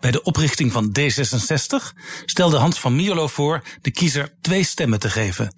bij 0.00 0.10
de 0.10 0.22
oprichting 0.22 0.72
van 0.72 0.96
D66 0.98 1.98
stelde 2.24 2.56
Hans 2.56 2.80
van 2.80 2.96
Mierlo 2.96 3.26
voor 3.26 3.62
de 3.80 3.90
kiezer 3.90 4.34
twee 4.40 4.64
stemmen 4.64 4.98
te 4.98 5.10
geven. 5.10 5.54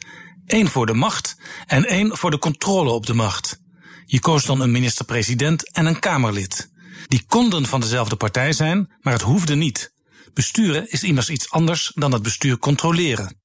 Eén 0.47 0.69
voor 0.69 0.87
de 0.87 0.95
macht 0.95 1.37
en 1.67 1.85
één 1.85 2.17
voor 2.17 2.31
de 2.31 2.39
controle 2.39 2.91
op 2.91 3.07
de 3.07 3.15
macht. 3.15 3.61
Je 4.05 4.21
koos 4.21 4.45
dan 4.45 4.61
een 4.61 4.71
minister-president 4.71 5.73
en 5.73 5.87
een 5.87 5.99
Kamerlid. 5.99 6.71
Die 7.07 7.25
konden 7.27 7.67
van 7.67 7.81
dezelfde 7.81 8.17
partij 8.17 8.53
zijn, 8.53 8.93
maar 9.01 9.13
het 9.13 9.23
hoefde 9.23 9.55
niet. 9.55 9.93
Besturen 10.35 10.91
is 10.91 11.03
immers 11.03 11.31
iets 11.31 11.51
anders 11.51 11.93
dan 11.95 12.13
het 12.13 12.23
bestuur 12.23 12.59
controleren. 12.59 13.41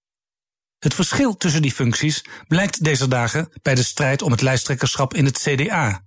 Het 0.79 0.93
verschil 0.93 1.37
tussen 1.37 1.62
die 1.62 1.73
functies 1.73 2.25
blijkt 2.48 2.84
deze 2.84 3.07
dagen 3.07 3.49
bij 3.62 3.75
de 3.75 3.84
strijd 3.84 4.21
om 4.21 4.31
het 4.31 4.41
lijsttrekkerschap 4.41 5.13
in 5.13 5.25
het 5.25 5.39
CDA. 5.39 6.04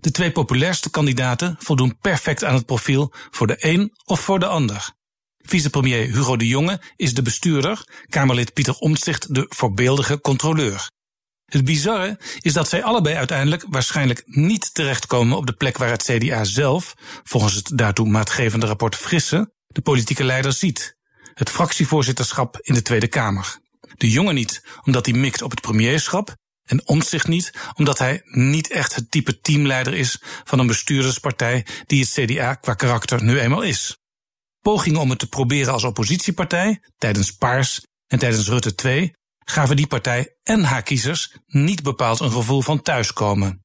De 0.00 0.10
twee 0.10 0.32
populairste 0.32 0.90
kandidaten 0.90 1.56
voldoen 1.58 1.98
perfect 2.00 2.44
aan 2.44 2.54
het 2.54 2.66
profiel 2.66 3.12
voor 3.30 3.46
de 3.46 3.56
een 3.58 3.92
of 4.04 4.20
voor 4.20 4.38
de 4.38 4.46
ander. 4.46 4.90
Vicepremier 5.38 6.06
Hugo 6.06 6.36
de 6.36 6.46
Jonge 6.46 6.80
is 6.96 7.14
de 7.14 7.22
bestuurder, 7.22 8.04
Kamerlid 8.08 8.52
Pieter 8.52 8.74
Omtzigt 8.74 9.34
de 9.34 9.46
voorbeeldige 9.48 10.20
controleur. 10.20 10.90
Het 11.44 11.64
bizarre 11.64 12.20
is 12.40 12.52
dat 12.52 12.68
zij 12.68 12.82
allebei 12.82 13.16
uiteindelijk 13.16 13.64
waarschijnlijk 13.68 14.22
niet 14.24 14.74
terechtkomen 14.74 15.36
op 15.36 15.46
de 15.46 15.52
plek 15.52 15.78
waar 15.78 15.90
het 15.90 16.02
CDA 16.02 16.44
zelf, 16.44 16.94
volgens 17.22 17.54
het 17.54 17.70
daartoe 17.74 18.08
maatgevende 18.08 18.66
rapport 18.66 18.96
Frisse, 18.96 19.52
de 19.66 19.80
politieke 19.80 20.24
leider 20.24 20.52
ziet. 20.52 20.96
Het 21.34 21.50
fractievoorzitterschap 21.50 22.58
in 22.60 22.74
de 22.74 22.82
Tweede 22.82 23.08
Kamer. 23.08 23.58
De 23.96 24.10
jongen 24.10 24.34
niet, 24.34 24.62
omdat 24.84 25.06
hij 25.06 25.14
mikt 25.14 25.42
op 25.42 25.50
het 25.50 25.60
premierschap, 25.60 26.36
en 26.68 26.86
omzicht 26.86 27.28
niet, 27.28 27.52
omdat 27.74 27.98
hij 27.98 28.22
niet 28.24 28.70
echt 28.70 28.94
het 28.94 29.10
type 29.10 29.40
teamleider 29.40 29.94
is 29.94 30.22
van 30.44 30.58
een 30.58 30.66
bestuurderspartij 30.66 31.66
die 31.86 32.00
het 32.00 32.10
CDA 32.10 32.54
qua 32.54 32.74
karakter 32.74 33.22
nu 33.22 33.38
eenmaal 33.38 33.62
is. 33.62 33.96
Pogingen 34.60 35.00
om 35.00 35.10
het 35.10 35.18
te 35.18 35.28
proberen 35.28 35.72
als 35.72 35.84
oppositiepartij, 35.84 36.80
tijdens 36.98 37.30
Paars 37.30 37.82
en 38.06 38.18
tijdens 38.18 38.48
Rutte 38.48 38.74
2, 38.74 39.12
gaven 39.44 39.76
die 39.76 39.86
partij 39.86 40.36
en 40.42 40.64
haar 40.64 40.82
kiezers 40.82 41.36
niet 41.46 41.82
bepaald 41.82 42.20
een 42.20 42.30
gevoel 42.30 42.62
van 42.62 42.82
thuiskomen. 42.82 43.64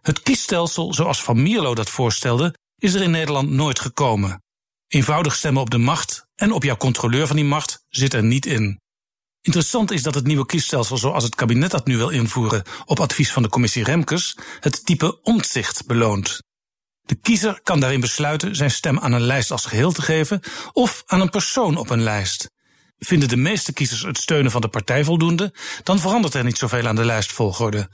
Het 0.00 0.22
kiesstelsel 0.22 0.94
zoals 0.94 1.22
Van 1.22 1.42
Mierlo 1.42 1.74
dat 1.74 1.90
voorstelde, 1.90 2.54
is 2.78 2.94
er 2.94 3.02
in 3.02 3.10
Nederland 3.10 3.50
nooit 3.50 3.80
gekomen. 3.80 4.42
Eenvoudig 4.88 5.34
stemmen 5.34 5.62
op 5.62 5.70
de 5.70 5.78
macht 5.78 6.26
en 6.34 6.52
op 6.52 6.62
jouw 6.62 6.76
controleur 6.76 7.26
van 7.26 7.36
die 7.36 7.44
macht 7.44 7.84
zit 7.88 8.14
er 8.14 8.24
niet 8.24 8.46
in. 8.46 8.80
Interessant 9.44 9.90
is 9.90 10.02
dat 10.02 10.14
het 10.14 10.26
nieuwe 10.26 10.46
kiesstelsel 10.46 10.96
zoals 10.96 11.24
het 11.24 11.34
kabinet 11.34 11.70
dat 11.70 11.86
nu 11.86 11.96
wil 11.96 12.08
invoeren 12.08 12.62
op 12.84 13.00
advies 13.00 13.32
van 13.32 13.42
de 13.42 13.48
commissie 13.48 13.84
Remkes 13.84 14.36
het 14.60 14.86
type 14.86 15.22
omzicht 15.22 15.86
beloont. 15.86 16.42
De 17.02 17.14
kiezer 17.14 17.60
kan 17.62 17.80
daarin 17.80 18.00
besluiten 18.00 18.56
zijn 18.56 18.70
stem 18.70 18.98
aan 18.98 19.12
een 19.12 19.20
lijst 19.20 19.50
als 19.50 19.64
geheel 19.64 19.92
te 19.92 20.02
geven 20.02 20.40
of 20.72 21.02
aan 21.06 21.20
een 21.20 21.30
persoon 21.30 21.76
op 21.76 21.90
een 21.90 22.02
lijst. 22.02 22.50
Vinden 22.98 23.28
de 23.28 23.36
meeste 23.36 23.72
kiezers 23.72 24.02
het 24.02 24.18
steunen 24.18 24.50
van 24.50 24.60
de 24.60 24.68
partij 24.68 25.04
voldoende, 25.04 25.54
dan 25.82 25.98
verandert 25.98 26.34
er 26.34 26.44
niet 26.44 26.58
zoveel 26.58 26.86
aan 26.86 26.96
de 26.96 27.04
lijstvolgorde. 27.04 27.90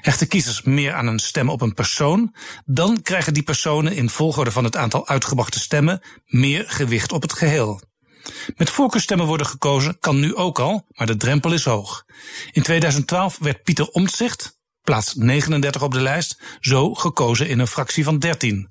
Hechten 0.00 0.28
kiezers 0.28 0.62
meer 0.62 0.92
aan 0.92 1.06
een 1.06 1.18
stem 1.18 1.48
op 1.48 1.60
een 1.60 1.74
persoon, 1.74 2.34
dan 2.64 3.02
krijgen 3.02 3.34
die 3.34 3.42
personen 3.42 3.92
in 3.92 4.10
volgorde 4.10 4.50
van 4.50 4.64
het 4.64 4.76
aantal 4.76 5.08
uitgebrachte 5.08 5.60
stemmen 5.60 6.02
meer 6.26 6.64
gewicht 6.68 7.12
op 7.12 7.22
het 7.22 7.32
geheel. 7.32 7.90
Met 8.56 8.70
voorkeurstemmen 8.70 9.26
worden 9.26 9.46
gekozen 9.46 9.98
kan 9.98 10.20
nu 10.20 10.34
ook 10.34 10.58
al, 10.58 10.86
maar 10.88 11.06
de 11.06 11.16
drempel 11.16 11.52
is 11.52 11.64
hoog. 11.64 12.04
In 12.52 12.62
2012 12.62 13.38
werd 13.38 13.62
Pieter 13.62 13.88
Omtzigt, 13.88 14.58
plaats 14.82 15.14
39 15.14 15.82
op 15.82 15.92
de 15.92 16.00
lijst, 16.00 16.42
zo 16.60 16.94
gekozen 16.94 17.48
in 17.48 17.58
een 17.58 17.66
fractie 17.66 18.04
van 18.04 18.18
13. 18.18 18.70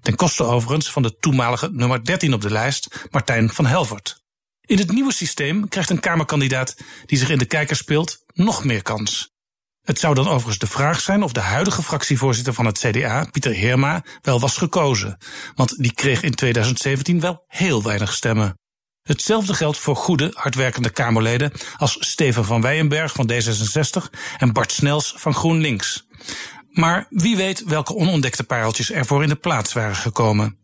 Ten 0.00 0.14
koste 0.14 0.44
overigens 0.44 0.90
van 0.90 1.02
de 1.02 1.16
toenmalige 1.16 1.68
nummer 1.72 2.04
13 2.04 2.34
op 2.34 2.40
de 2.40 2.50
lijst, 2.50 3.06
Martijn 3.10 3.50
van 3.50 3.66
Helvert. 3.66 4.22
In 4.60 4.78
het 4.78 4.92
nieuwe 4.92 5.12
systeem 5.12 5.68
krijgt 5.68 5.90
een 5.90 6.00
Kamerkandidaat 6.00 6.76
die 7.06 7.18
zich 7.18 7.28
in 7.30 7.38
de 7.38 7.44
kijker 7.44 7.76
speelt 7.76 8.24
nog 8.34 8.64
meer 8.64 8.82
kans. 8.82 9.30
Het 9.82 9.98
zou 9.98 10.14
dan 10.14 10.28
overigens 10.28 10.58
de 10.58 10.66
vraag 10.66 11.00
zijn 11.00 11.22
of 11.22 11.32
de 11.32 11.40
huidige 11.40 11.82
fractievoorzitter 11.82 12.54
van 12.54 12.66
het 12.66 12.78
CDA, 12.78 13.26
Pieter 13.30 13.52
Heerma, 13.52 14.04
wel 14.22 14.40
was 14.40 14.56
gekozen. 14.56 15.18
Want 15.54 15.82
die 15.82 15.92
kreeg 15.92 16.22
in 16.22 16.34
2017 16.34 17.20
wel 17.20 17.44
heel 17.46 17.82
weinig 17.82 18.12
stemmen. 18.12 18.60
Hetzelfde 19.02 19.54
geldt 19.54 19.78
voor 19.78 19.96
goede, 19.96 20.30
hardwerkende 20.34 20.90
Kamerleden 20.90 21.52
als 21.76 21.96
Steven 22.00 22.44
van 22.44 22.62
Weyenberg 22.62 23.12
van 23.12 23.30
D66 23.32 24.18
en 24.38 24.52
Bart 24.52 24.72
Snels 24.72 25.14
van 25.16 25.34
GroenLinks. 25.34 26.06
Maar 26.70 27.06
wie 27.10 27.36
weet 27.36 27.64
welke 27.64 27.94
onontdekte 27.94 28.44
pareltjes 28.44 28.90
ervoor 28.90 29.22
in 29.22 29.28
de 29.28 29.36
plaats 29.36 29.72
waren 29.72 29.96
gekomen. 29.96 30.56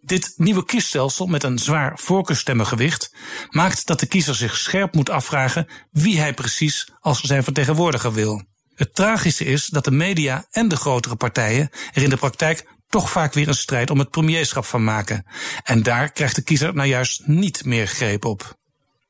Dit 0.00 0.32
nieuwe 0.36 0.64
kiesstelsel 0.64 1.26
met 1.26 1.42
een 1.42 1.58
zwaar 1.58 1.98
voorkeurstemmengewicht 1.98 3.14
maakt 3.50 3.86
dat 3.86 4.00
de 4.00 4.06
kiezer 4.06 4.34
zich 4.34 4.56
scherp 4.56 4.94
moet 4.94 5.10
afvragen 5.10 5.68
wie 5.90 6.18
hij 6.18 6.34
precies 6.34 6.88
als 7.00 7.20
zijn 7.20 7.44
vertegenwoordiger 7.44 8.12
wil. 8.12 8.42
Het 8.74 8.94
tragische 8.94 9.44
is 9.44 9.66
dat 9.66 9.84
de 9.84 9.90
media 9.90 10.46
en 10.50 10.68
de 10.68 10.76
grotere 10.76 11.16
partijen 11.16 11.70
er 11.92 12.02
in 12.02 12.10
de 12.10 12.16
praktijk 12.16 12.66
toch 12.92 13.10
vaak 13.10 13.32
weer 13.32 13.48
een 13.48 13.54
strijd 13.54 13.90
om 13.90 13.98
het 13.98 14.10
premierschap 14.10 14.64
van 14.64 14.84
maken. 14.84 15.26
En 15.62 15.82
daar 15.82 16.12
krijgt 16.12 16.34
de 16.34 16.42
kiezer 16.42 16.74
nou 16.74 16.88
juist 16.88 17.26
niet 17.26 17.64
meer 17.64 17.86
greep 17.86 18.24
op. 18.24 18.56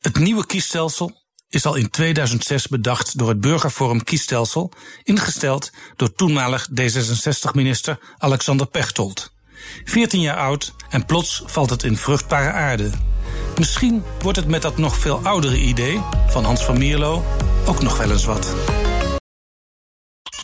Het 0.00 0.18
nieuwe 0.18 0.46
kiesstelsel 0.46 1.22
is 1.48 1.66
al 1.66 1.74
in 1.74 1.90
2006 1.90 2.68
bedacht 2.68 3.18
door 3.18 3.28
het 3.28 3.40
Burgerforum 3.40 4.04
Kiesstelsel, 4.04 4.72
ingesteld 5.02 5.70
door 5.96 6.14
toenmalig 6.14 6.68
D66-minister 6.70 7.98
Alexander 8.18 8.66
Pechtold. 8.66 9.32
14 9.84 10.20
jaar 10.20 10.36
oud 10.36 10.74
en 10.90 11.06
plots 11.06 11.42
valt 11.46 11.70
het 11.70 11.82
in 11.82 11.96
vruchtbare 11.96 12.50
aarde. 12.50 12.90
Misschien 13.58 14.02
wordt 14.20 14.38
het 14.38 14.48
met 14.48 14.62
dat 14.62 14.78
nog 14.78 14.96
veel 14.96 15.20
oudere 15.22 15.58
idee 15.58 16.00
van 16.28 16.44
Hans 16.44 16.64
van 16.64 16.78
Mierlo 16.78 17.24
ook 17.66 17.82
nog 17.82 17.98
wel 17.98 18.10
eens 18.10 18.24
wat. 18.24 18.54